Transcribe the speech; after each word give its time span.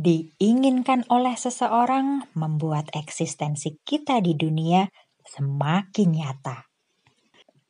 diinginkan 0.00 1.04
oleh 1.12 1.36
seseorang 1.36 2.24
membuat 2.32 2.88
eksistensi 2.96 3.76
kita 3.84 4.24
di 4.24 4.32
dunia 4.32 4.88
semakin 5.20 6.08
nyata. 6.08 6.64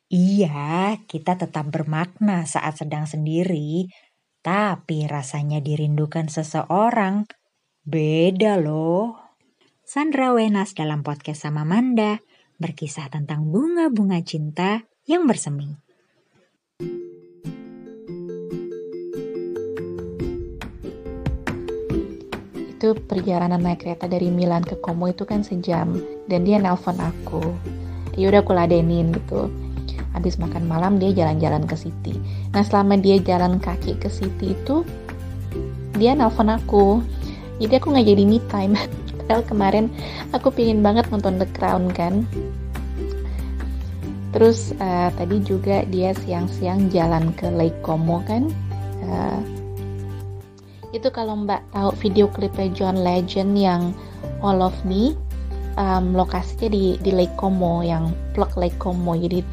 Iya, 0.07 0.95
kita 1.03 1.35
tetap 1.35 1.67
bermakna 1.67 2.47
saat 2.47 2.79
sedang 2.79 3.03
sendiri, 3.03 3.91
tapi 4.39 5.07
rasanya 5.11 5.59
dirindukan 5.59 6.31
seseorang 6.31 7.27
beda 7.83 8.59
loh. 8.63 9.19
Sandra 9.83 10.31
Wenas 10.31 10.71
dalam 10.71 11.03
podcast 11.03 11.43
sama 11.43 11.67
Manda 11.67 12.23
berkisah 12.63 13.11
tentang 13.11 13.51
bunga-bunga 13.51 14.23
cinta 14.23 14.87
yang 15.03 15.27
bersemi. 15.27 15.75
Itu 22.81 22.97
perjalanan 22.97 23.61
naik 23.61 23.85
kereta 23.85 24.09
dari 24.09 24.33
Milan 24.33 24.65
ke 24.65 24.73
Como 24.81 25.05
itu 25.05 25.21
kan 25.21 25.45
sejam. 25.45 26.01
Dan 26.25 26.49
dia 26.49 26.57
nelpon 26.57 26.97
aku. 26.97 27.53
Ya 28.17 28.33
udah 28.33 28.41
aku 28.41 28.57
ladenin 28.57 29.13
gitu. 29.13 29.53
Habis 30.17 30.41
makan 30.41 30.65
malam 30.65 30.97
dia 30.97 31.13
jalan-jalan 31.13 31.69
ke 31.69 31.77
City. 31.77 32.17
Nah 32.57 32.65
selama 32.65 32.97
dia 32.97 33.21
jalan 33.21 33.61
kaki 33.61 34.01
ke 34.01 34.09
City 34.09 34.57
itu 34.57 34.81
dia 36.01 36.17
nelpon 36.17 36.49
aku. 36.49 37.05
Jadi 37.61 37.77
aku 37.77 37.93
nggak 37.93 38.07
jadi 38.09 38.23
me 38.25 38.41
time. 38.49 38.73
Padahal 39.21 39.45
kemarin 39.45 39.85
aku 40.33 40.49
pingin 40.49 40.81
banget 40.81 41.05
nonton 41.13 41.37
The 41.37 41.45
Crown 41.53 41.93
kan. 41.93 42.25
Terus 44.33 44.73
uh, 44.81 45.13
tadi 45.21 45.37
juga 45.45 45.85
dia 45.85 46.17
siang-siang 46.25 46.89
jalan 46.89 47.29
ke 47.37 47.45
Lake 47.45 47.77
Como 47.85 48.25
kan. 48.25 48.49
Uh, 49.05 49.60
itu 50.91 51.07
kalau 51.07 51.39
mbak 51.39 51.63
tahu 51.71 51.95
video 51.99 52.27
klipnya 52.27 52.67
John 52.75 52.99
Legend 52.99 53.51
yang 53.55 53.81
All 54.43 54.59
of 54.59 54.75
Me 54.83 55.15
um, 55.79 56.11
lokasinya 56.15 56.71
di 56.71 56.99
di 56.99 57.11
Lake 57.15 57.35
Como 57.39 57.83
yang 57.83 58.11
plug 58.35 58.51
Lake 58.59 58.75
Como. 58.81 59.15
Jadi 59.15 59.43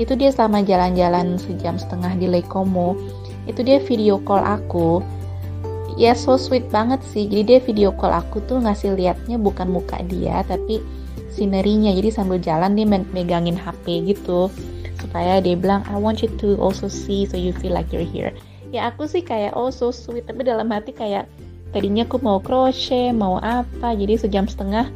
itu 0.00 0.12
dia 0.16 0.32
selama 0.32 0.64
jalan-jalan 0.64 1.38
sejam 1.38 1.78
setengah 1.78 2.18
di 2.18 2.26
Lake 2.26 2.48
Como. 2.50 2.98
Itu 3.46 3.62
dia 3.62 3.78
video 3.82 4.18
call 4.22 4.42
aku. 4.42 5.02
Ya 6.00 6.16
so 6.16 6.40
sweet 6.40 6.66
banget 6.72 7.04
sih. 7.04 7.28
Jadi 7.28 7.42
dia 7.46 7.58
video 7.62 7.90
call 7.94 8.14
aku 8.14 8.42
tuh 8.48 8.58
ngasih 8.64 8.96
liatnya 8.96 9.36
bukan 9.38 9.68
muka 9.70 10.00
dia 10.08 10.42
tapi 10.48 10.82
sinerinya 11.32 11.92
jadi 11.92 12.10
sambil 12.12 12.40
jalan 12.42 12.74
dia 12.74 12.88
megangin 12.88 13.54
HP 13.54 14.02
gitu. 14.08 14.50
Supaya 14.98 15.42
dia 15.42 15.58
bilang 15.58 15.82
I 15.90 15.98
want 15.98 16.22
you 16.22 16.30
to 16.42 16.58
also 16.58 16.86
see 16.86 17.26
so 17.26 17.38
you 17.38 17.54
feel 17.54 17.74
like 17.74 17.90
you're 17.94 18.06
here 18.06 18.32
ya 18.72 18.88
aku 18.90 19.04
sih 19.04 19.20
kayak 19.22 19.52
oh 19.54 19.68
so 19.68 19.92
sweet. 19.92 20.24
Tapi 20.24 20.42
dalam 20.42 20.72
hati 20.72 20.90
kayak 20.90 21.28
tadinya 21.70 22.08
aku 22.08 22.18
mau 22.18 22.40
crochet 22.40 23.12
mau 23.12 23.38
apa 23.38 23.92
jadi 23.94 24.16
sejam 24.18 24.48
setengah 24.48 24.88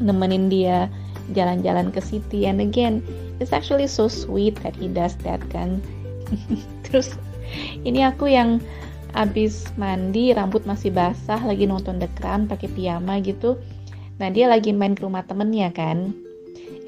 nemenin 0.00 0.48
dia 0.48 0.88
jalan-jalan 1.36 1.92
ke 1.92 2.00
city. 2.00 2.48
And 2.48 2.58
again 2.58 3.04
it's 3.38 3.52
actually 3.52 3.86
so 3.86 4.08
sweet 4.08 4.56
that 4.64 4.74
he 4.74 4.88
does 4.88 5.14
that 5.22 5.44
kan? 5.52 5.84
Terus 6.88 7.14
ini 7.84 8.02
aku 8.02 8.32
yang 8.32 8.58
abis 9.16 9.72
mandi 9.80 10.36
rambut 10.36 10.68
masih 10.68 10.92
basah 10.92 11.40
lagi 11.40 11.64
nonton 11.64 11.96
The 11.96 12.10
Crown 12.18 12.48
pakai 12.48 12.68
piyama 12.72 13.20
gitu. 13.24 13.56
Nah 14.16 14.32
dia 14.32 14.48
lagi 14.48 14.72
main 14.72 14.96
ke 14.96 15.04
rumah 15.04 15.24
temennya 15.24 15.72
kan? 15.72 16.12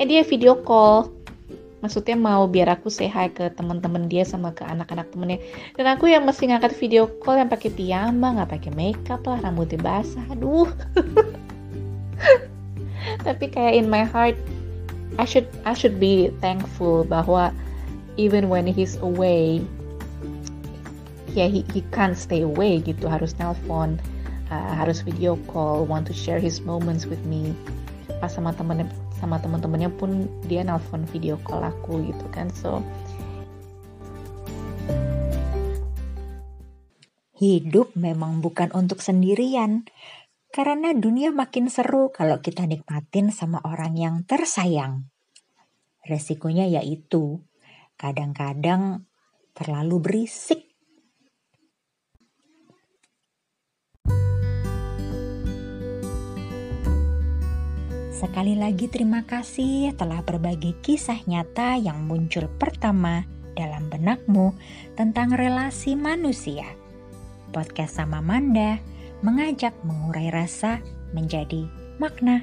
Eh 0.00 0.06
dia 0.06 0.24
video 0.24 0.56
call 0.64 1.17
maksudnya 1.78 2.18
mau 2.18 2.50
biar 2.50 2.74
aku 2.74 2.90
say 2.90 3.06
hi 3.06 3.30
ke 3.30 3.54
teman-teman 3.54 4.10
dia 4.10 4.26
sama 4.26 4.50
ke 4.50 4.66
anak-anak 4.66 5.06
temennya. 5.14 5.38
Dan 5.78 5.86
aku 5.86 6.10
yang 6.10 6.26
mesti 6.26 6.50
ngangkat 6.50 6.74
video 6.76 7.06
call 7.22 7.38
yang 7.38 7.50
pakai 7.50 7.70
piyama 7.70 8.38
nggak 8.38 8.50
pakai 8.58 8.72
makeup 8.74 9.22
lah 9.26 9.38
rambutnya 9.40 9.78
basah 9.78 10.24
aduh. 10.32 10.68
Tapi 13.26 13.44
kayak 13.48 13.78
in 13.78 13.86
my 13.86 14.02
heart 14.02 14.34
I 15.18 15.24
should 15.24 15.46
I 15.64 15.74
should 15.74 15.98
be 15.98 16.30
thankful 16.42 17.06
bahwa 17.06 17.54
even 18.18 18.50
when 18.50 18.66
he's 18.66 18.98
away 19.00 19.62
ya 21.32 21.44
yeah, 21.44 21.48
he, 21.48 21.60
he 21.72 21.80
can't 21.94 22.18
stay 22.18 22.42
away 22.42 22.82
gitu 22.82 23.06
harus 23.06 23.32
nelpon 23.38 23.96
uh, 24.50 24.72
harus 24.74 25.00
video 25.00 25.38
call 25.46 25.86
want 25.86 26.04
to 26.04 26.12
share 26.12 26.40
his 26.40 26.60
moments 26.64 27.06
with 27.06 27.20
me 27.24 27.54
pas 28.16 28.32
sama 28.32 28.56
temen 28.56 28.88
sama 29.20 29.36
teman-temannya 29.38 29.92
pun 29.92 30.26
dia 30.48 30.64
nelpon 30.64 31.04
video 31.12 31.36
call 31.44 31.64
aku 31.64 32.00
gitu 32.08 32.26
kan 32.32 32.48
so 32.50 32.80
Hidup 37.38 37.94
memang 37.94 38.42
bukan 38.42 38.74
untuk 38.74 38.98
sendirian, 38.98 39.86
karena 40.50 40.90
dunia 40.90 41.30
makin 41.30 41.70
seru 41.70 42.10
kalau 42.10 42.42
kita 42.42 42.66
nikmatin 42.66 43.30
sama 43.30 43.62
orang 43.62 43.94
yang 43.94 44.16
tersayang. 44.26 45.06
Resikonya 46.02 46.66
yaitu 46.66 47.46
kadang-kadang 47.94 49.06
terlalu 49.54 50.02
berisik 50.02 50.67
Sekali 58.18 58.58
lagi 58.58 58.90
terima 58.90 59.22
kasih 59.22 59.94
telah 59.94 60.26
berbagi 60.26 60.74
kisah 60.82 61.22
nyata 61.30 61.78
yang 61.78 62.02
muncul 62.02 62.50
pertama 62.58 63.22
dalam 63.54 63.86
benakmu 63.86 64.58
tentang 64.98 65.38
relasi 65.38 65.94
manusia. 65.94 66.66
Podcast 67.54 67.94
sama 67.94 68.18
Manda 68.18 68.82
mengajak 69.22 69.70
mengurai 69.86 70.34
rasa 70.34 70.82
menjadi 71.14 71.70
makna. 72.02 72.42